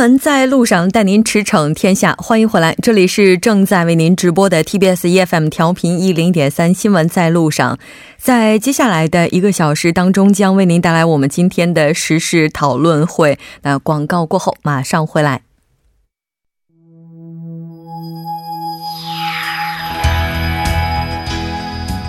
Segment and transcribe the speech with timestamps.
[0.00, 2.14] 闻在路上，带您驰骋天下。
[2.16, 6.72] 欢迎回来，这里是正在为您直播的 TBS EFM 调频一零点三。
[6.72, 7.78] 新闻在路上，
[8.16, 13.38] 在接下来的一个小时当中，将为您带来我们今天的时事讨论会。
[13.60, 15.42] 那广告过后，马上回来。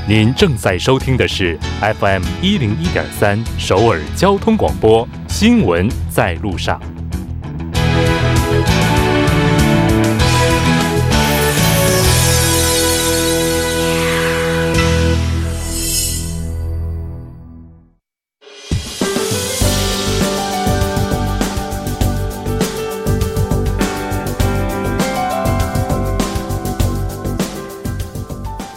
[0.08, 1.60] 您正在收听的是
[2.00, 6.82] FM 一零一点三首尔交通广播，新闻在路上。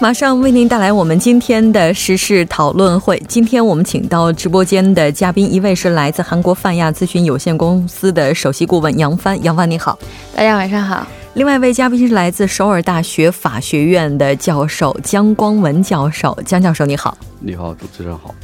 [0.05, 3.19] 马上为您带来我们今天的时事讨论会。
[3.27, 9.43] 今天我们请到直播间的嘉宾，一位是来自韩国泛亚咨询有限公司的首席顾问杨帆。
[9.43, 9.99] 杨帆你好，
[10.37, 11.07] 大家晚上好。
[11.33, 16.39] 另外一位嘉宾是来自首尔大学法学院的教授姜光文教授。
[16.45, 18.35] 姜教授你好，你好，主持人好。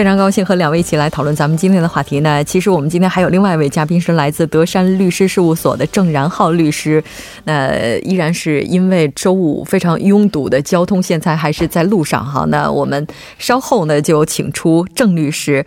[0.00, 2.42] 非常高兴和两位一起来讨论咱们今天的话题呢。
[2.42, 7.04] 其实我们今天还有另外一位嘉宾是来自德山律师事务所的郑然浩律师。
[7.44, 12.46] 那依然是因为周五非常拥堵的交通，现在还是在路上哈。
[12.48, 15.62] 那我们稍后呢就请出郑律师。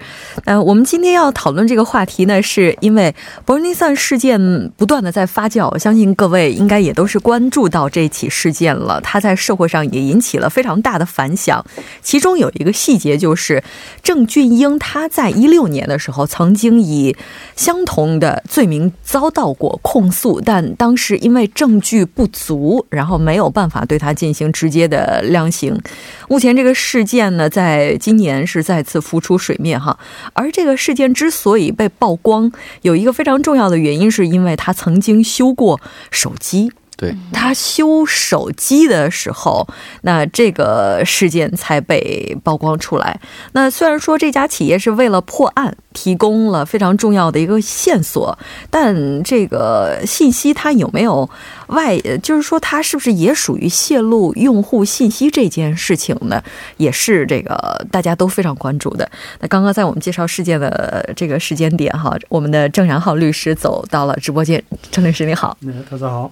[0.45, 3.13] 呃，我们今天要讨论这个话题呢，是因为
[3.45, 8.99] 伯尼散事件不断的在发酵，相信各位应该也都是关注到这起事件了。
[9.01, 11.63] 它在社会上也引起了非常大的反响。
[12.01, 13.63] 其中有一个细节就是
[14.01, 14.22] 郑。
[14.25, 17.15] 俊英他在一六年的时候曾经以
[17.55, 25.79] 相同的罪名遭到过控诉，但当时因为证据不足，然后没有办法对他进行直接的量刑。
[26.27, 29.97] 目前这个事件呢，在今年是再次浮出水面哈。
[30.33, 32.51] 而这个事件之所以被曝光，
[32.81, 35.79] 有一个非常重要的原因，是因为他曾经修过
[36.11, 36.71] 手机。
[36.97, 39.67] 对他修手机的时候，
[40.01, 43.19] 那这个事件才被曝光出来。
[43.53, 45.75] 那虽然说这家企业是为了破案。
[45.93, 48.35] 提供了非常重要的一个线索，
[48.71, 51.29] 但这个信息它有没有
[51.67, 56.41] 外，就是说它是不是也属于泄露用户信息这件事情呢？
[56.77, 59.07] 也是这个大家都非常关注的。
[59.39, 64.61] 那刚刚在我们介绍事件的这个时间点哈，我们的郑然浩律师走到了直播间。
[64.89, 65.55] 郑律师你好，
[65.91, 66.31] 大家好，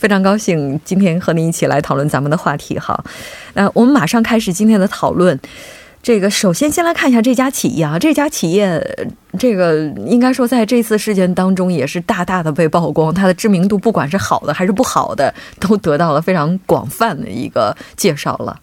[0.00, 2.98] 非常高兴今天和您一起来讨论咱们的话题哈。
[3.52, 5.38] 那我们马上开始今天的讨论。
[6.02, 8.82] 这个首先先来看一下这家企业啊，这家企业
[9.38, 18.58] 这个应该说在这次事件当中也是大大的被曝光，它的知名度不管是好的还是不好的，都得到了非常广泛的一个介绍了。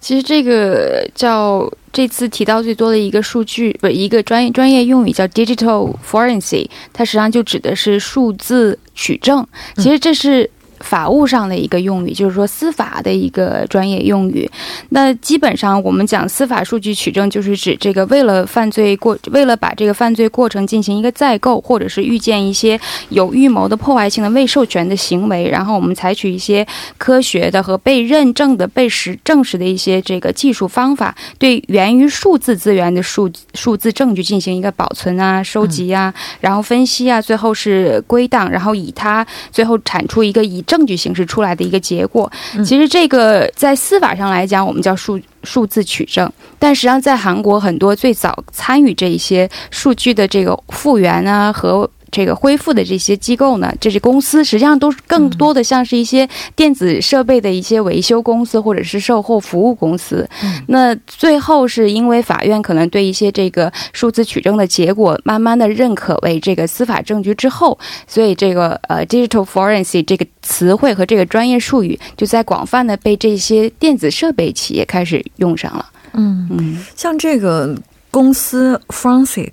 [0.00, 9.46] 其实这个叫这次提到最多的一个数据，不一个专业专业用语叫 digital forensic，它实际上就指的是数字取证。
[9.76, 10.50] 其实这是。
[10.84, 14.48] 法务上的一个用语，就是说司法的一个专业用语。
[14.90, 22.78] 那基本上我们讲司法数据取证，就是指这个为了犯罪过，为了把这个犯罪过程进行一个再构，或者是预见一些
[23.08, 26.64] 有预谋的破坏性的未授权的行为，然后我们采取一些
[26.98, 40.73] 科学的和被认证的、被实证实的一些这个技术方法，对源于数字资源的数数字证据进行一个保存啊、收集啊，然后分析啊，最后是归档，然后以它最后产出一个以证。
[40.74, 42.28] 证据形式出来的一个结果，
[42.64, 51.88] 其实这个在司法上来讲，我们叫数数字取证，但实际上在韩国很多最早参与这一些数据的这个复原啊和。
[52.14, 60.28] 这个恢复的这些机构呢，这些公司实际上都是更多的像是一些电子设备的一些维修公司或者是售后服务公司。
[60.68, 75.84] 那最后是因为法院可能对一些这个数字取证的结果慢慢的认可为这个司法证据之后，所以这个呃 digital forensic 这个词汇和这个专业术语就在广泛的被这些电子设备企业开始用上了。
[76.12, 77.76] 嗯嗯，像这个。
[78.14, 79.52] 公司 f r a n c i c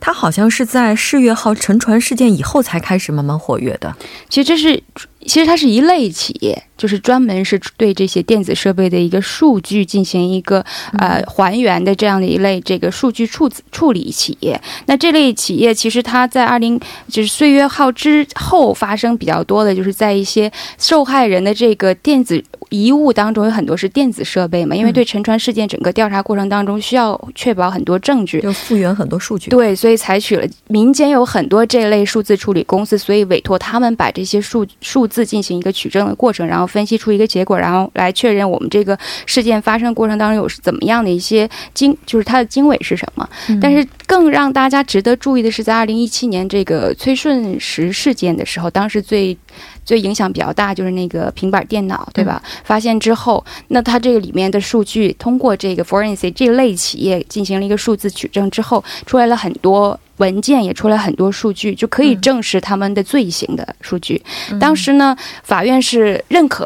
[0.00, 3.94] 它好像是在世越号沉船事件以后才开始慢慢活跃的。
[4.28, 4.82] 其实这是，
[5.20, 6.60] 其实它是一类企业。
[6.80, 10.64] 就是专门是对这些电子设备的一个数据进行一个
[10.98, 14.58] 呃还原的这样的一类这个数据处处理企业。
[14.86, 22.42] 那这类企业其实它在二零就是岁月号之后发生比较多的，就是在一些受害人的这个电子。
[22.70, 29.50] 遗物当中有很多是电子设备嘛，因为对沉船事件整个调查过程当中需要确保很多证据，就复原很多数据。
[29.50, 43.28] 对，所以采取了民间有很多这类数字处理公司，所以委托他们把这些数数字进行一个取证的过程，然后分析出一个结果，然后来确认我们这个事件发生过程当中有怎么样的一些经，就是它的经纬是什么。
[43.60, 49.36] 但是更让大家值得注意的是，在二零一七年这个崔顺实事件的时候，当时最。
[49.82, 52.40] 最影响比较大就是那个平板电脑，对吧？
[52.62, 64.22] 发现之后，那它这个里面的数据通过这个 forensic 这类企业进行了一个数字取证之后，出来了很多文件，也出来很多数据，就可以证实他们的罪行的数据。
[64.60, 66.64] 当时呢，法院是认可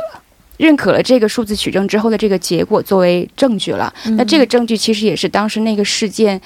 [0.59, 3.93] 认可了这个数字取证之后的这个结果作为证据了。
[4.19, 6.41] 那这个证据其实也是当时那个事件。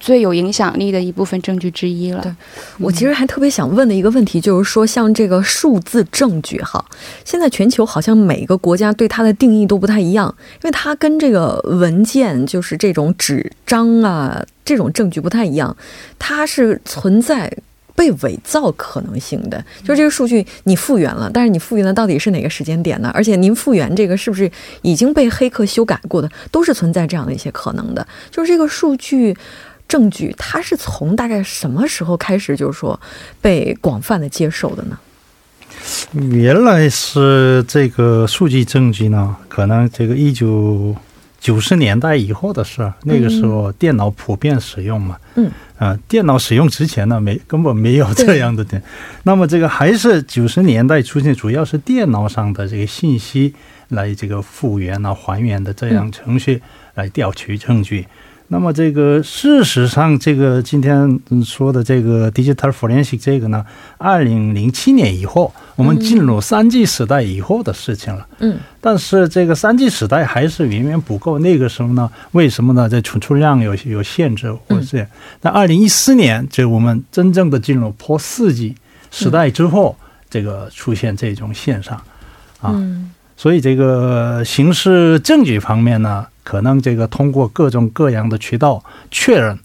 [0.00, 2.22] 最有影响力的一部分证据之一了。
[2.22, 2.34] 对，
[2.78, 6.84] 我其实还特别想问的一个问题就是说，像这个数字证据哈，
[7.24, 15.76] 现在全球好像每个国家对它的定义都不太一样，因为它跟这个文件，就是这种纸张啊这种证据不太一样，
[16.18, 17.54] 它是存在
[17.94, 19.62] 被伪造可能性的。
[19.82, 23.10] 就是这个数据你复原了，但是你复原的到底是哪个时间点呢？
[23.12, 24.50] 而且您复原这个是不是
[24.80, 28.06] 已经被黑客修改过的，都是存在这样的一些可能的。
[28.30, 29.36] 就是这个数据。
[29.90, 32.98] 证据，它是从大概什么时候开始，就是说
[33.42, 34.96] 被广泛的接受的呢？
[36.12, 40.94] 原来是这个数据证据呢，可能这个一九
[41.40, 42.94] 九十年代以后的事儿。
[43.02, 48.80] 那个时候电脑普遍使用嘛，嗯啊，电脑使用之前呢，没根本没有这样的点。
[49.24, 53.54] 那么这个还是九十年代出现，主要是电脑上的这个信息
[53.88, 56.62] 来这个复原啊、还原的这样程序
[56.94, 58.06] 来调取证据。
[58.52, 63.64] 那么这个事实上，这个今天说的这个 digital forensic 这个呢，
[63.96, 68.26] 二零零七年以后，我们进入三 G 时代以后的事情了。
[68.40, 68.58] 嗯。
[68.80, 71.38] 但是这个三 G 时代还是远远不够。
[71.38, 72.88] 那个时候呢，为什么呢？
[72.88, 75.06] 这存储量有有限制，或者是
[75.42, 78.74] 那二零一四年，就我们真正的进入破四 G
[79.12, 79.96] 时代之后，
[80.28, 82.02] 这个出现这种现象
[82.60, 82.74] 啊。
[83.36, 86.26] 所以这个刑事证据方面呢？
[86.50, 89.56] 可能这个通过各种各样的渠道确认，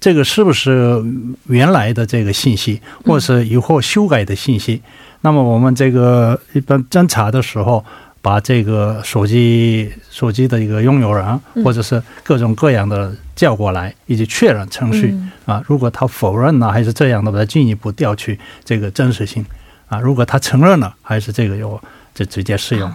[0.00, 1.00] 这个是不是
[1.46, 4.82] 原来的这个信息，或是以后修改的信息？
[5.20, 7.84] 那么我们这个一般侦查的时候，
[8.20, 15.14] 把这个手机手机的一个拥有人，或者是各种各样的叫过来，以及确认程序
[15.46, 15.62] 啊。
[15.68, 19.46] 如果他否认呢，还是这样的，把它进一步调取这个真实性
[19.86, 20.00] 啊。
[20.00, 21.80] 如果他承认了，还是这个有
[22.12, 22.92] 就直接适用。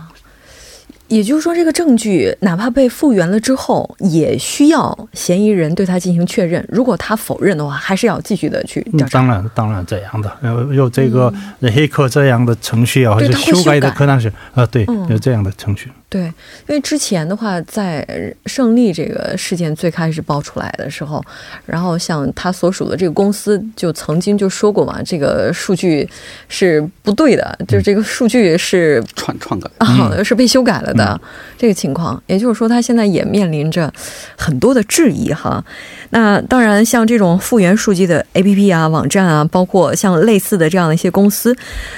[1.07, 6.65] 也就是说，这个证据哪怕被复原了之后，也需要嫌疑人对他进行确认。
[6.69, 9.19] 如果他否认的话，还是要继续的去调查。
[9.19, 11.33] 当然，当然这样的，有有这个
[11.73, 15.91] 黑客这样的程序啊，或者修改的可能是啊，对，有这样的程序。
[16.09, 16.33] 对，因
[16.69, 21.21] 为之前的话，在胜利这个事件最开始爆出来的时候，
[21.65, 26.07] 然后像他所属的这个公司就曾经就说过嘛，这个数据
[26.47, 31.21] 是不对的，就是这个数据是篡篡改啊，是被修改了的
[31.57, 32.21] 这个情况。
[32.25, 33.93] 也就是说，他现在也面临着
[34.35, 35.63] 很多的质疑哈。
[36.09, 41.55] 那当然，像这种复原数据的 APP 啊、网站啊，包括像类似的这样的一些公司，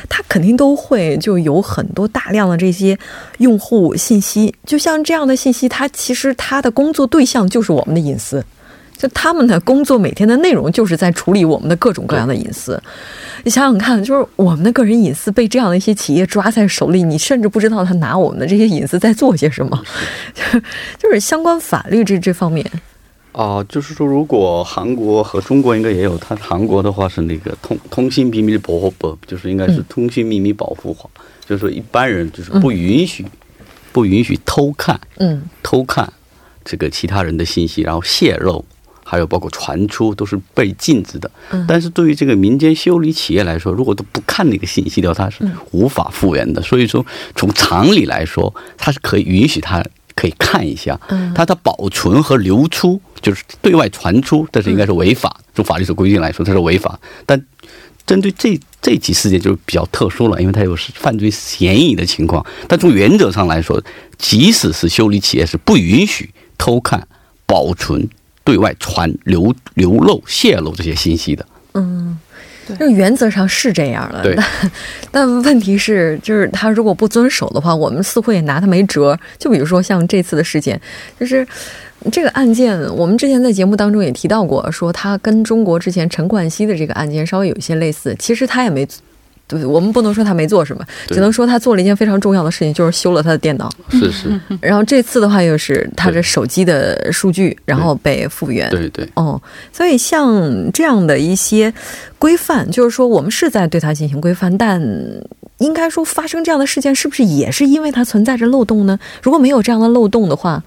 [0.09, 2.97] 它肯定都会就有很多大量的这些
[3.37, 4.53] 用户信息。
[4.65, 8.43] 就像这样的信息，它其实它的工作对象就是我们的隐私，
[8.99, 12.79] 就他们的工作每天的内容就是在处理我们的各种各样的隐私。
[13.45, 19.81] 你想想看，就是我们的个人隐私被这样的一些企业抓在手里，你甚至不知道他拿我们的这些隐私在做些什么，
[20.99, 22.69] 就是相关法律这这方面。
[23.31, 31.09] 哦，就是说，如果韩国和中国应该也有，它韩国的话是那个通通信秘密保护法，就是应该是通信秘密保护法，
[31.47, 33.25] 就是说一般人就是不允许
[33.93, 36.11] 不允许偷看，嗯，偷看
[36.65, 38.65] 这个其他人的信息，然后泄露，
[39.09, 41.29] 还有包括传出都是被禁止的。
[41.67, 46.61] 但是对于这个民间修理企业来说，如果都不看那个信息的话，它是无法复原的。
[46.61, 49.83] 所以说，从常理来说，它是可以允许它。
[50.15, 50.99] 可以看一下，
[51.33, 55.39] 它的保存和流出就是对外传出，但是应该是违法。
[55.55, 56.99] 从法律所规定来说，它是违法。
[57.25, 57.41] 但
[58.05, 62.45] 针对这这起事件就比较特殊了，因为它有犯罪嫌疑的情况。
[62.67, 63.81] 但从原则上来说，
[64.17, 67.07] 即使是修理企业是不允许偷看、
[67.45, 68.09] 保存、
[68.43, 71.45] 对外传流流露、泄露这些信息的。
[71.73, 72.17] 嗯。
[72.79, 74.45] 就原则上是这样的，但
[75.11, 79.19] 但问题是，就是他如果不遵守的话，我们似乎也拿他没辙。
[79.39, 80.79] 就比如说像这次的事件，
[81.19, 81.43] 就是
[82.11, 88.87] 这个案件，我们之前在节目当中也提到过，说他跟中国之前陈冠希的这个案件稍微有一些类似，其实他也没。
[89.49, 93.67] 对，我们不能说他没做什么，只能说他做了一件非常重要的事情，就是修了他的电脑。
[93.89, 94.39] 是是。
[94.61, 98.69] 然后这次的话，又是他的手机的数据，然后被复原。
[98.69, 99.09] 对对。
[99.15, 99.41] 哦，
[99.73, 101.73] 所以像这样的一些
[102.19, 104.79] 规范，就是说我们是在对他进行规范，但
[105.57, 108.99] 应该说发生这样的事件，是不是也是因为它存在着漏洞呢？
[109.23, 110.63] 如果没有这样的漏洞的话。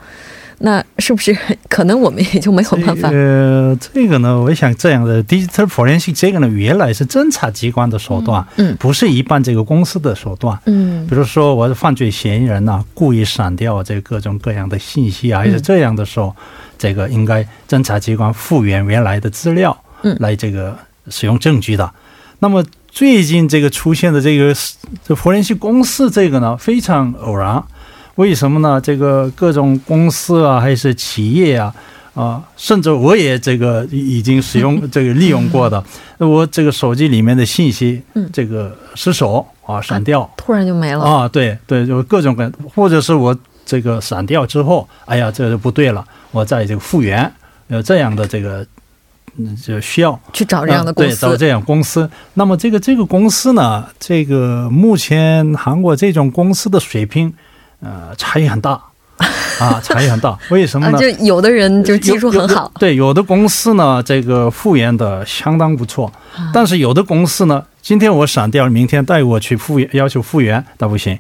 [0.65, 1.37] 那是不是
[1.69, 3.09] 可能我们也就没有办法？
[3.11, 16.35] 呃，这个呢，我想这样的 digital forensic 这个呢，原来是侦查机关的手段，嗯，不是一般这个公司的手段，嗯，比如说我的犯罪嫌疑人呐，故意删掉这各种各样的信息啊，还是这样的时候，
[16.79, 20.79] 这个应该侦查机关复原原来的资料，嗯，来这个
[21.09, 21.91] 使用证据的。
[22.39, 24.55] 那么最近这个出现的这个
[25.05, 27.63] 这 forensic 公司这个呢，非常偶然。
[28.17, 28.81] 为什么呢？
[28.81, 31.75] 这个各种公司啊，还是企业啊，
[32.15, 35.83] 啊，甚至我也这个已经使用 这个利用过的，
[36.19, 47.33] 我这个手机里面的信息，嗯，这个失手啊，闪掉，突然就没了啊，对对，就各种各，或者是我这个闪掉之后，哎呀，这就不对了，我再这个复原，
[47.69, 48.67] 有这样的这个，
[49.39, 52.11] 嗯，就需要去找这样的公司，对，找这样公司。
[52.35, 57.33] 那么这个这个公司呢，这个目前韩国这种公司的水平。
[57.83, 58.81] 呃，差异很大，
[59.59, 60.39] 啊，差异很大。
[60.51, 60.99] 为什么呢？
[61.01, 66.13] 就有的人就技术很好，对，有的公司呢，这个复原的相当不错，
[66.55, 71.19] 但是有的公司呢，今天我闪掉，明天带我去复原，要求复原，那不行，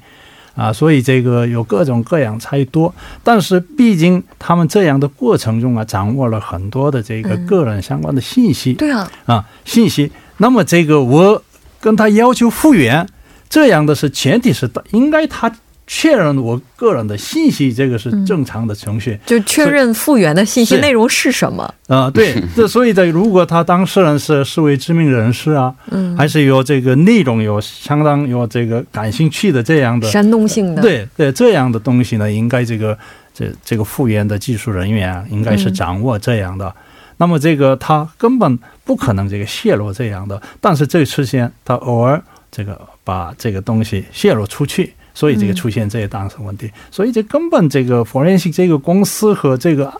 [0.54, 2.94] 啊，所以这个有各种各样差异多。
[3.24, 10.12] 但是毕竟他们这样的过程中啊，掌握了很多的这个个人相关的信息，对啊，啊，信息。
[10.36, 11.42] 那么这个我
[11.80, 13.04] 跟他要求复原，
[13.50, 15.52] 这样的是前提是应该他。
[15.94, 19.20] 确认我个人的信息，这个是正常的程序。
[19.26, 21.74] 就确认复原的信息内容是什么？
[21.86, 32.96] 啊，对， 这所以，在如果他当事人是视为知名人士啊，嗯，还是有这个内容有相当有这个感兴趣的这样的煽动性的，对对，这样的东西呢，应该这个
[33.34, 36.74] 这这个复原的技术人员啊，应该是掌握这样的。
[37.18, 42.20] 那么这个他根本不可能这个泄露这样的，但是这次先他偶尔
[42.50, 44.94] 这个把这个东西泄露出去。
[45.14, 49.92] 所以这个出现这些当事问题，所以这根本这个 forensic 这个公司和这个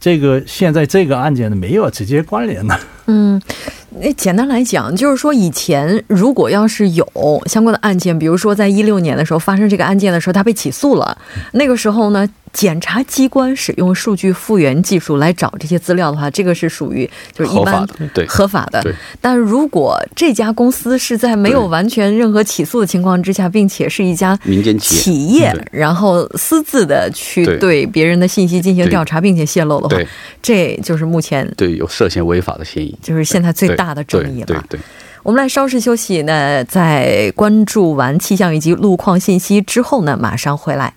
[0.00, 2.78] 这个现在这个案件呢没有直接关联的。
[3.08, 3.40] 嗯，
[4.00, 7.06] 那简单来讲，就是说以前如果要是有
[7.46, 11.18] 相关的案件，比如说在一六年的时候发生这个案件的时候，他被起诉了，
[11.52, 12.28] 那个时候呢。
[12.50, 18.26] 检察机关使用数据复原技术来找这些资料的话，这个是属于就是一般对。
[18.26, 18.82] 合法的。
[19.20, 27.84] 但如果这家公司是在没有完全任何起诉的情况之下，并且是一家民间企业，然后私自的去对。
[27.86, 30.02] 别人的信息进行调查，并且泄露的话，
[30.40, 34.46] 这就是目前对有涉嫌违法的嫌疑，就是现在最大的争议了。
[34.46, 34.80] 对对，
[35.22, 40.92] 我们来稍事休息，那在关注完气象以及路况信息之后呢，马上回来。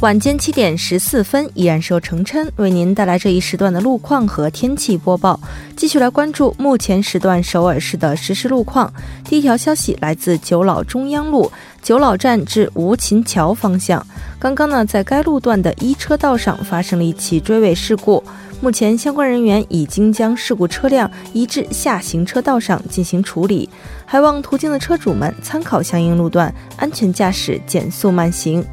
[0.00, 5.40] 晚间七点十四分，依然是由程琛为您带来这一时段的路况和天气播报。
[5.74, 8.92] 继续来关注目前时段首尔市的实时路况。
[9.24, 11.50] 第一条消息来自九老中央路
[11.82, 14.06] 九老站至吴琴桥方向，
[14.38, 18.22] 刚刚呢在该路段的一车道上发生了一起追尾事故，
[18.60, 23.68] 目前相关人员已经将事故车辆移至下行车道上进行处理，
[24.06, 28.64] 还望途经的车主们参考相应路段，安全驾驶，减速慢行。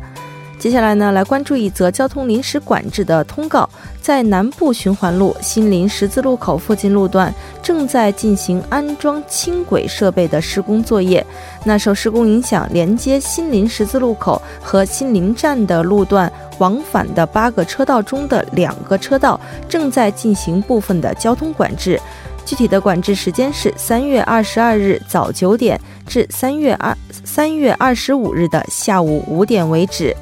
[0.58, 3.70] 接下来呢，来关注一则交通临时管制的通告，
[4.02, 7.32] 在南部循环路新林十字路口附近路段
[7.62, 11.24] 正在进行安装轻轨设备的施工作业。
[11.64, 22.00] 那受施工影响，连接新林十字路口和新林站的路段往返的八个车道中的两个车道正在进行部分的交通管制。
[22.44, 30.16] 具体的管制时间是三月二十二日早九点至三月二三月二十五日的下午五点为止。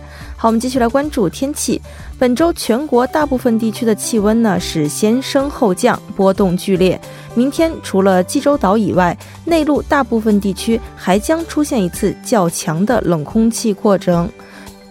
[0.43, 1.81] 好，我们继续来关注天气。
[2.19, 6.99] 本周全国大部分地区的气温呢是先升后降，波动剧烈。
[7.33, 14.29] 明天除了济州岛以外，内陆大部分地区还将出现一次较强的冷空气过程。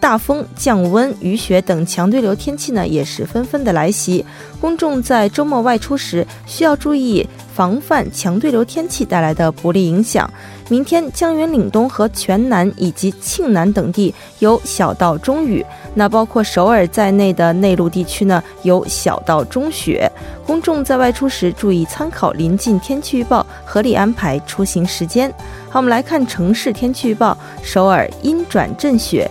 [0.03, 4.27] 大风、降温、雨雪等强对流天气呢，也是纷纷的来袭。
[4.61, 10.29] 公众在周末外出时，需要注意防范强对流天气带来的不利影响。
[10.69, 20.11] 明天江源岭东和全南以及庆南等地有小到中雨，那包括首尔在内的内陆地区呢，有小到中雪。
[20.45, 25.33] 公众在外出时，注意参考临近天气预报，合理安排出行时间。
[25.71, 29.31] 好，我们来看城市天气预报：首尔阴转阵雪。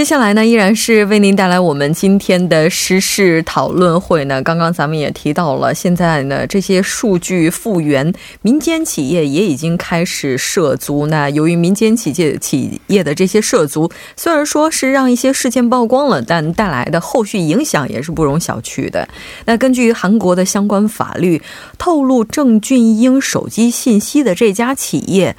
[0.00, 4.40] 接下来呢，依然是为您带来我们今天的时事讨论会呢。
[4.40, 11.06] 刚刚咱们也提到了，现在呢这些数据复原，民间企业也已经开始涉足。
[11.08, 19.06] 那由于民间企业企业的这些涉足，虽然说是让一些事件曝光了，但带来的后续影响也是不容小觑的。
[19.44, 21.42] 那根据韩国的相关法律，
[21.76, 25.36] 透露郑俊英手机信息的这家企业，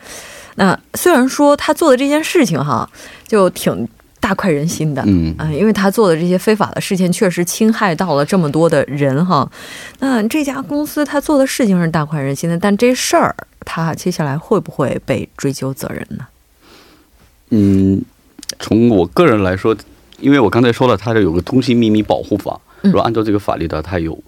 [0.53, 2.87] 那虽然说他做的这件事情哈，
[3.27, 3.89] 就挺。
[4.20, 9.48] 大快人心的，嗯啊，因为他做的这些非法的事情确实侵害到了这么多的人哈。
[10.00, 16.26] 那这家公司他做的事情是大快人心的，但这事儿他接下来会不会被追究责任呢？
[17.50, 18.02] 嗯，
[18.58, 19.76] 从我个人来说，
[20.18, 24.18] 因为我刚才说了，他这有个通信秘密保护法，如果按照这个法律的，他有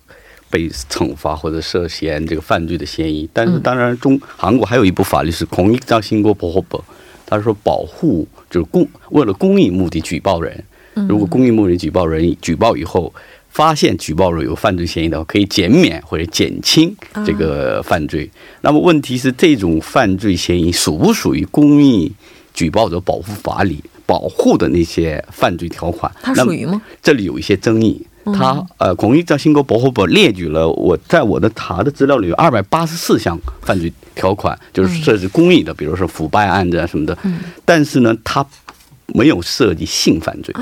[0.48, 3.28] 被惩罚或者涉嫌这个犯罪的嫌疑。
[3.32, 6.78] 但是当然，中韩国还有一部法律是《공익자신고保护法》。
[7.26, 10.63] 他说：“保护 就是公为了公益目的举报人，
[11.09, 13.11] 如果公益目的举报人举报以后
[13.49, 16.95] 发现举报人有犯罪嫌疑的话，可以减免或者减轻
[17.25, 18.29] 这个犯罪。
[18.61, 22.11] 那么问题是，这种犯罪嫌疑属不属于公益
[22.53, 26.11] 举报者保护法里保护的那些犯罪条款？
[26.21, 26.79] 它属于吗？
[27.01, 37.17] 这里有一些争议。”他呃，公益在新国保护法列举了我在我的查的资料里有二百八十四项犯罪条款，就是涉及公益的，比如说腐败案子啊什么的。
[37.23, 37.39] 嗯。
[37.65, 38.45] 但是呢，他
[39.07, 40.55] 没有涉及性犯罪，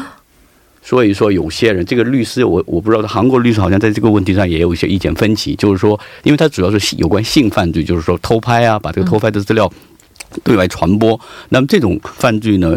[0.81, 9.71] 所以说有些人，这个律师我我不知道，韩国律师好像在这个问题上也有一些意见分歧，就是说，因为他主要是有关性犯罪，就是说偷拍啊，把这个偷拍的资料
[10.43, 12.75] 对外传播，那么这种犯罪呢？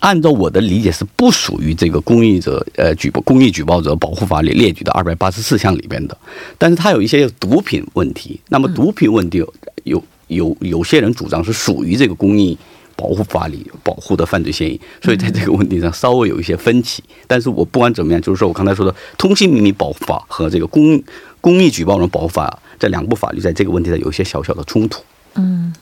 [0.00, 6.16] 按照我的理解是不属于这个公益者呃举报公益举报者保护法里列举的二百八十四项里边的，
[6.56, 8.40] 但是它有一些毒品问题。
[8.48, 9.44] 那么毒品问题
[9.84, 12.56] 有有有些人主张是属于这个公益
[12.94, 17.02] 保护法里保护的犯罪嫌疑，所以在这个问题上稍微有一些分歧。
[17.26, 21.02] 但是我不管怎么样，就是说我刚才说的通信秘密保护法和这个公
[21.40, 25.02] 公益举报人保护法这两部法律在这个问题上有一些小小的冲突。
[25.34, 25.72] 嗯，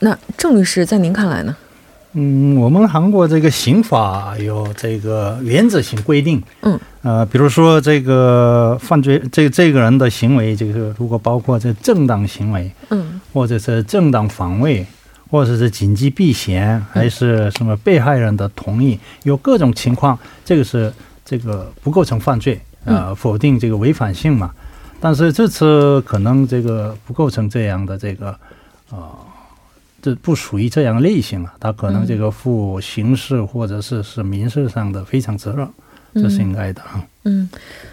[0.00, 1.56] 那郑律师在您看来呢？
[2.14, 6.42] 嗯，我们韩国这个刑法有这个原则性规定。
[6.62, 14.84] 嗯，呃，比如说这个犯罪，这这个人的行为，这个如果包括这正当行为，嗯，或者是正当防卫，
[15.30, 20.92] 或者是紧急避嫌，还是什么被害人的同意，有各种情况，这个是
[21.24, 24.50] 这个不构成犯罪，呃，否定这个违反性嘛。
[24.98, 28.30] 但是这次可能这个不构成这样的这个，
[28.90, 29.29] 啊。
[30.00, 35.68] 这不属于这样类型啊，他可能这个负刑事或者是是民事上的非常责任，
[36.14, 37.06] 这是应该的啊。
[37.24, 37.48] 嗯，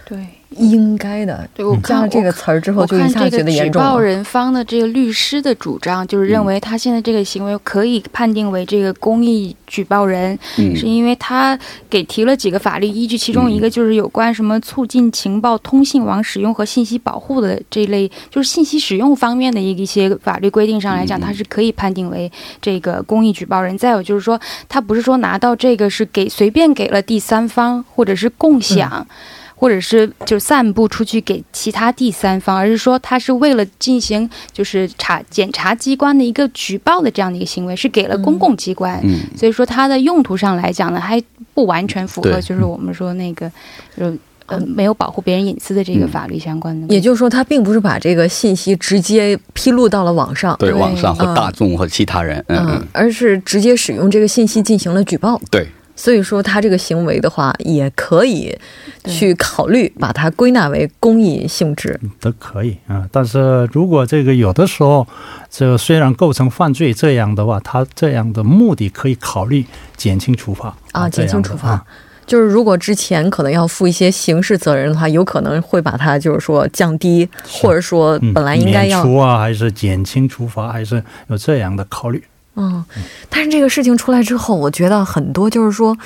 [0.06, 0.26] 对。
[0.52, 3.90] 应该的，对我看了这个词儿之后，就一下觉得严重了。
[3.90, 11.58] 举报人方的这个律师的主张，就是认为他现在这个行为可以判定为这个公益举报人，是因为他
[11.90, 22.32] 给提了几个法律依据，其中一个就是有关什么促进情报通信网使用和信息保护的这一类，就是信息使用方面的一一些法律规定上来讲，他是可以判定为
[22.62, 23.78] 这个公益举报人。
[23.78, 29.06] 再有就是说，他不是说拿到这个是给随便给了第三方，或者是共享。
[29.60, 39.02] 或者是就散布出去给其他第三方，而是说他是为了进行就是查检察机关的一个举报的这样的一个行为，是给了公共机关，
[39.36, 41.20] 所以说它的用途上来讲呢，还
[41.56, 43.52] 不完全符合就是我们说那个
[43.98, 44.16] 就
[44.46, 46.94] 呃没有保护别人隐私的这个法律相关的。
[46.94, 55.68] 也就是说，他并不是把这个信息直接披露到了网上，对网上和大众和其他人，嗯，而是直接使用这个信息进行了举报，对。
[55.98, 58.56] 所以说，他这个行为的话，也可以
[59.06, 63.06] 去考虑把它归纳为公益性质，都可以啊。
[63.12, 65.06] 但是如果这个有的时候，
[65.50, 71.84] 这虽然构成犯罪，这样的话，他这样的目的可以考虑减轻处罚啊，减轻处罚。
[72.28, 82.22] 就是如果之前可能要负一些刑事责任的话，有可能会把它就是说降低，或者说本来应该要免除啊，还是减轻处罚，还是有这样的考虑。
[82.58, 82.84] 嗯，
[83.30, 85.98] 但是这个事情出来之后，我觉得很多就是说。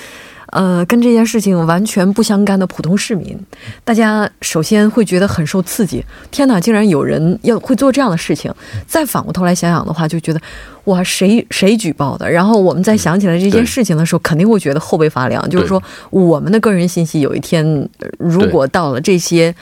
[0.54, 3.40] 呃，跟这件事情完全不相干的普通市民，
[3.86, 6.04] 大家首先会觉得很受刺激。
[6.30, 8.54] 天哪，竟然有人要会做这样的事情！
[8.86, 10.42] 再反过头来想想的话，就觉得
[10.84, 12.30] 哇，谁谁举报的？
[12.30, 15.50] 然后我们再想起来这件事情的时候，肯定会觉得后背发凉。
[15.50, 19.56] 就是说，我们的个人信息有一天如果到了这些。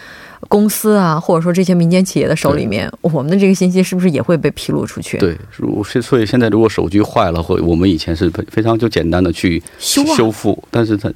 [0.50, 5.18] 公司啊，或者说这些民间企业的手里面，我们的这个信息是不是也会被披露出去？
[5.20, 11.10] 对，如所以现在如果手机坏了，或我们以前是非常就简单的去修修复，但是它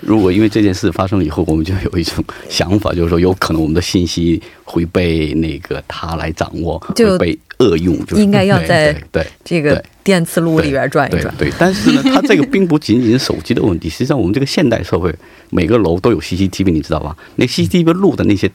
[0.00, 7.38] 如果因为这件事发生了以后，我们就有一种想法，就是说有可能我们的信息会被那个他来掌握，就被。
[7.58, 11.34] 恶用就应该要在对这个电磁炉里边转一转。
[11.36, 13.88] 对，但是呢，它这个并不仅仅是手机的问题。
[13.88, 15.12] 实际上，我们这个现代社会，
[15.50, 17.16] 每个楼都有 CCTV，你知道吧？
[17.34, 18.48] 那 CCTV 录的那些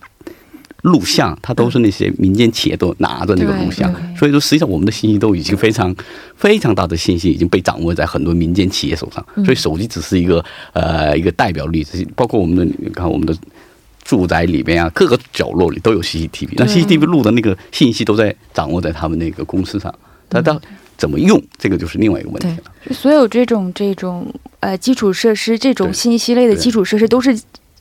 [0.83, 3.91] 录像，它都是那些民间企业都拿着那个录像。
[4.15, 5.93] 所以说，实际上我们的信息都已经非常
[6.37, 9.25] 非常大的信息已经被掌握在很多民间企业手上。
[9.43, 13.35] 所以，手机只是一个呃一个代表例子，包括我们的你看我们的。
[14.05, 19.95] 住宅里边啊，各个角落里都有 CCTV，那 CCTV 录的那个信息都在掌握在他们那个公司上，
[20.29, 20.61] 他到
[20.97, 22.93] 怎么用，这个就是另外一个问题了。
[22.93, 24.27] 所有这种这种
[24.59, 27.33] 呃基础设施，这种信息类的基础设施，都是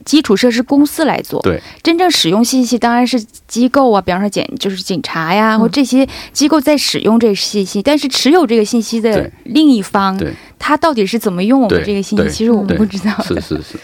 [0.04, 1.40] 基础设施公司来做。
[1.42, 10.18] 对，真正使用信息当然是机构啊，比方说检就是警察呀，或这些机构在使用这个信息，但是持有这个信息的另一方，
[10.58, 13.12] 他到底是怎么用我们这个信息，其实我们不知道。
[13.22, 13.78] 是是是。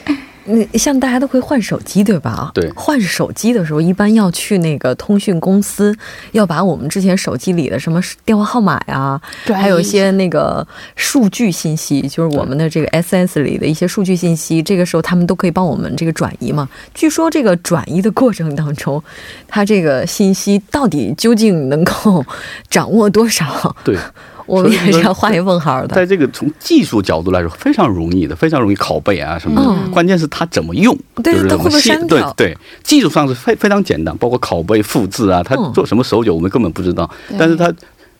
[0.48, 2.50] 那像大家都会换手机，对吧？
[2.54, 5.94] 对，换手机的时候，一般要去那个通讯公司，
[6.32, 16.68] 要把我们之前手机里的什么电话号码呀，还有一些那个数据信息，就是我们的这个 SS 里的一些数据信息，这个时候他们都可以帮我们这个转移嘛。
[16.94, 19.02] 据说这个转移的过程当中，
[19.46, 22.24] 它这个信息到底究竟能够
[22.70, 23.76] 掌握多少？
[23.84, 23.96] 对。
[24.48, 25.94] 我们也是要画一问号的。
[25.94, 29.90] 在这个从技术角度来说，非常容易的，非常容易拷贝啊什么的。
[29.92, 31.96] 关键是它怎么用，就是怎么写。
[32.08, 37.08] 对对，技术上是非非常简单，包括拷贝、复制啊，它做什么手脚我们根本不知道。
[37.38, 37.72] 但是它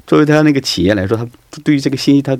[0.06, 1.26] 作为它那个企业来说，它
[1.64, 2.36] 对于这个信息，它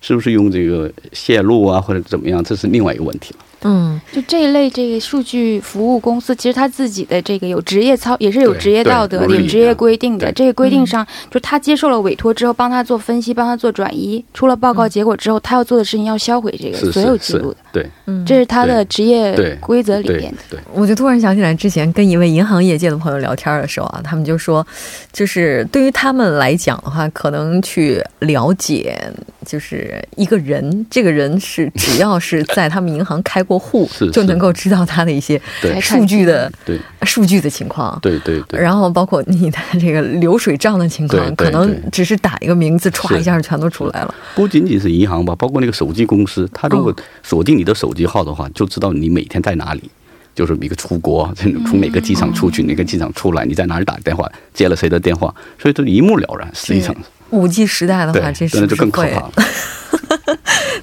[0.00, 3.40] 是不是用这个泄露啊或者怎么样，这是另外一个问题了。
[3.62, 10.30] 嗯，就这一类这个数据服务公司，其实他自己的这个有职业操，也是有职业道德、有职业规定的。
[10.30, 17.56] 这个规定上，就他接受了委托之后，帮他做分析，帮他做转移，出了报告结果之后，他要做的事情要销毁这个所有记录的。
[17.76, 20.38] 对，嗯，这是他的职业规则里面的。
[20.50, 24.64] 对，我就突然想起来，之前跟一位银行业界的朋友聊天的时候啊，他们就说，
[25.10, 28.98] 就是对于他们来讲的话，可能去了解，
[29.46, 34.26] 就是一个人，这个人是只要是在他们银行开过户，就。
[34.26, 35.40] 能够知道他的一些
[35.80, 36.76] 数据的对。
[37.02, 44.12] 数据的情况，对对对，然后包括你的这个流水账的情况，可能只是打一个名字，歘一下全都出来了。
[44.34, 49.90] 不仅仅是银行吧，包括那个手机公司，他如果锁定你的手机号的话，就知道你每天在哪里，
[50.34, 56.48] 就是一个出国， 从哪个机场出去，哪个机场出来，你在哪里打电话，接了谁的电话，所以这一目了然。
[56.54, 56.96] 实际上，
[57.30, 59.32] 五 G 时代的话，这是就更可怕了。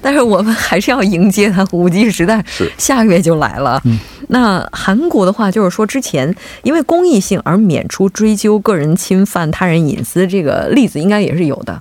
[0.02, 3.82] 但是我们还是要迎接它，五 G 时代是下个月就来了。
[4.28, 11.80] 那韩国的话，就是说之前因为公益性而免除追究个人侵犯他人隐私这个例子，应该也是有的。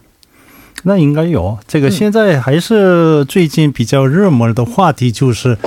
[0.83, 1.57] 那应该有。
[1.67, 5.57] 这个，现在还是最近比较热门的话题，就是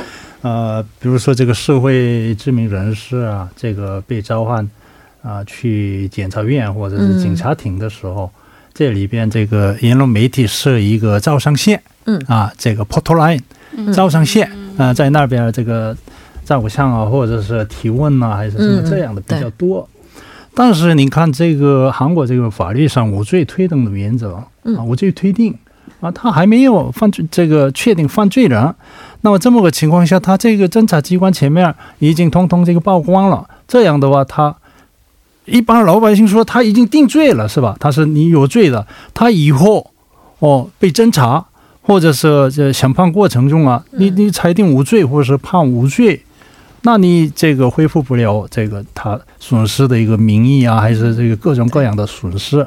[0.42, 4.68] 呃，比如说这个社会知名人士啊，这个被召唤
[5.22, 8.30] 啊去检察院或者是警察庭的时候。
[8.78, 12.22] 这里边这个言论媒体是一个招商线，嗯。
[12.28, 15.96] 啊，这个 p o r t l i n e 招商线啊，在那边这个
[16.44, 19.88] 照相啊，或者是提问啊，还是什么这样的比较多。
[20.54, 25.54] 但是你看这个韩国这个法律上无罪推定的原则啊，我就推定
[26.00, 28.74] 啊，他还没有犯罪这个确定犯罪人，
[29.20, 34.56] 那么这么个情况下，他这个侦查机关前面已经通通这个曝光了，这样的话他。
[35.48, 37.76] 一般老百姓说他已经定罪了，是吧？
[37.78, 39.92] 他是你有罪的，他以后
[40.40, 41.46] 哦被侦查，
[41.82, 46.20] 或者是这审判过程中啊，你你裁定无罪或者是判无罪，
[46.82, 52.66] 那你这个恢复不了这个他损失的一个名誉啊，还是这个各种各样的损失。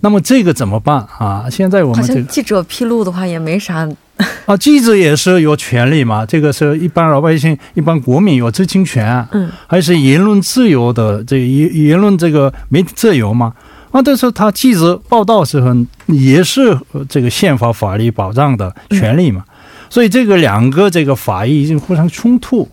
[0.00, 1.46] 那么这个怎么办啊？
[1.50, 3.88] 现在我们这个记者披露的话也没啥。
[4.46, 13.52] 啊，记者也是有权利嘛，这个是一般老百姓、一般国民有知情权，嗯，还是言论自由的这言言论这个媒体自由嘛？
[13.90, 15.74] 啊，但是他记者报道时候
[16.06, 16.78] 也是
[17.08, 19.44] 这个宪法法律保障的权利嘛？
[19.90, 22.66] 所以这个两个这个法医已经互相冲突。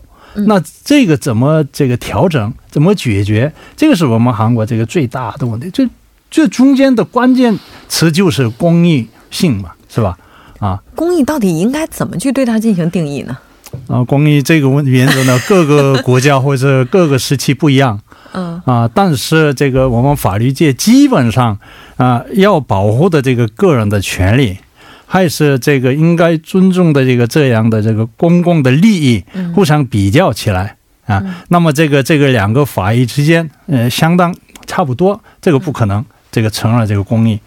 [0.46, 3.52] 那这个怎么这个调整，怎么解决？
[3.76, 5.70] 这个是我们韩国这个最大的问题。
[5.72, 5.86] 这
[6.34, 10.18] 这中间的关键词就是公益性嘛，是吧？
[10.58, 13.38] 啊，公益到底应该怎么去对它进行定义呢？
[13.86, 18.00] 啊，公益这个问原则呢， 各个国家或者各个时期不一样。
[18.32, 21.56] 嗯啊，但是这个我们法律界基本上
[21.98, 24.58] 啊，要保护的这个个人的权利。
[25.06, 29.22] 还是这个应该尊重的这个这样的这个公共的利益
[29.54, 34.34] 互相比较起来啊，那么这个这个两个法益之间呃相当
[34.66, 37.38] 差不多，这个不可能这个承认这个公益。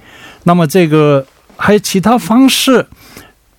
[0.43, 1.26] 那么这个
[1.58, 2.88] 还有其他方式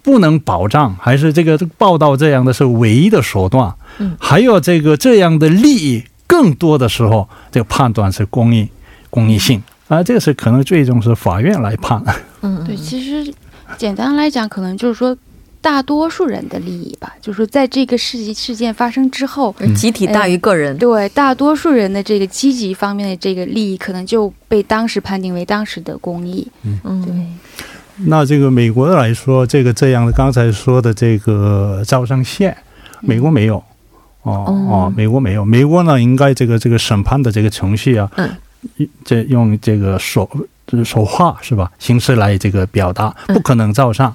[0.03, 3.75] 不能保障，还是这个报道这样的是唯一的手段？
[3.99, 8.69] 嗯，还有这个这样的利益更多的时候，这个判断是公益
[9.11, 12.03] 公益性啊，这个是可能最终是法院来判。
[12.41, 13.33] 嗯，对，其实。
[13.77, 15.15] 简单来讲，可能就是说，
[15.69, 26.49] 大多数人的利益吧，就是说，在这个事事件发生之后，集体大于个人，对大多数人的这个积极方面的这个利益，可能就被当时判定为当时的公益。
[26.63, 27.13] 嗯，对。
[28.07, 32.57] 那这个美国来说，这个这样的刚才说的这个招商线，
[33.03, 33.63] 美国没有。
[34.23, 35.45] 哦哦，美国没有。
[35.45, 40.27] 美国呢，应该这个这个审判的这个程序啊，嗯，这用这个手。
[40.67, 41.71] 就是说话是吧？
[41.79, 44.15] 形式来这个表达，不可能照上。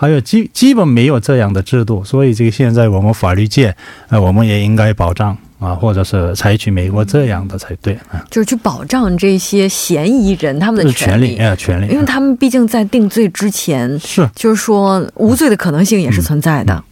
[0.00, 3.74] 还有基基本没有这样的制度，所以这个现在我们法律界，
[4.08, 8.24] 呃，我们也应该保障啊，或者是采取美国这样的才对啊。
[8.30, 16.84] 就是去保障这些嫌疑人他们的权利啊，权利，因为他们毕竟在定罪之前是，就是说无罪的可能性也是存在的。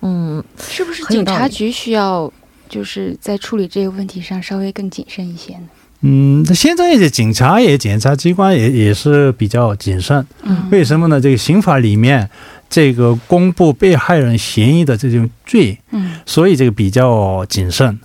[0.00, 2.32] 嗯，是不是警察局需要
[2.66, 5.68] 就是在处理这个问题上稍微更谨慎一些呢？
[6.06, 10.26] 嗯，现在的警察也检察机关也也是比较谨慎。
[10.42, 11.18] 嗯，为什么呢？
[11.18, 12.28] 这个刑法里面
[12.68, 17.98] 这个公布被害人嫌疑的这种罪，嗯，所以这个比较谨慎。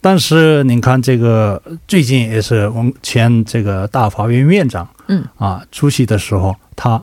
[0.00, 7.02] 但是您看，这个最近也是我们前这个大法院院长，嗯啊出席的时候，他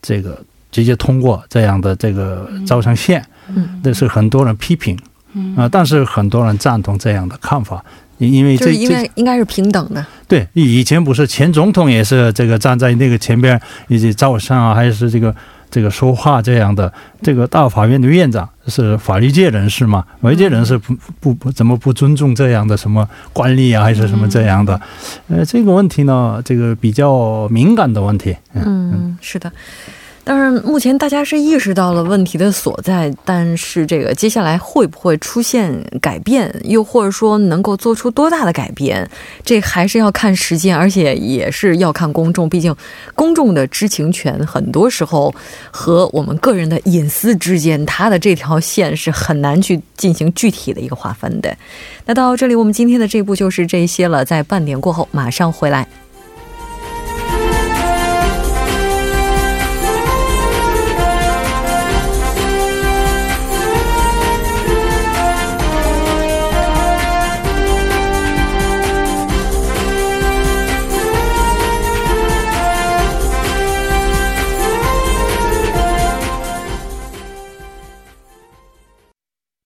[0.00, 4.98] 这个直接通过这样的这个招商线，嗯，那是很多人批评，
[5.34, 7.84] 嗯啊，但是很多人赞同这样的看法。
[8.28, 10.04] 因为这应该应该是平等的。
[10.28, 15.34] 对，以前不是前总统也是这个站在那个前边以及照相啊，还是这个
[15.70, 16.92] 这个说话这样的。
[17.22, 20.04] 这个大法院的院长是法律界人士嘛？
[20.20, 24.80] 法律界人士不不不怎么不尊重这样的什么惯例啊，还是什么这样的？
[25.28, 28.34] 呃，这个问题呢，这个比较敏感的问题。
[28.54, 29.52] 嗯，是的。
[30.24, 39.08] 但是目前大家是意识到了问题的所在，但是这个接下来会不会出现改变，又或者说能够做出多大的改变，
[39.44, 42.48] 这还是要看时间，而且也是要看公众。
[42.48, 42.74] 毕竟
[43.14, 45.34] 公众的知情权很多时候
[45.70, 51.52] 和我们个人的隐私之间，它的这条线是很难去进行具体的一个划分的。
[52.06, 54.24] 那到这里，我们今天的这部就是这些了。
[54.24, 55.86] 在半点过后马上回来。